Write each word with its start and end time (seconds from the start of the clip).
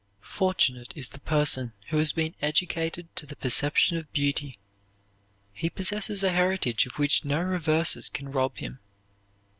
Fortunate 0.33 0.93
is 0.97 1.09
the 1.09 1.19
person 1.19 1.73
who 1.89 1.97
has 1.99 2.11
been 2.11 2.33
educated 2.41 3.15
to 3.15 3.27
the 3.27 3.35
perception 3.35 3.97
of 3.97 4.11
beauty; 4.11 4.57
he 5.53 5.69
possesses 5.69 6.23
a 6.23 6.31
heritage 6.31 6.87
of 6.87 6.97
which 6.97 7.23
no 7.23 7.39
reverses 7.39 8.09
can 8.09 8.31
rob 8.31 8.57
him. 8.57 8.79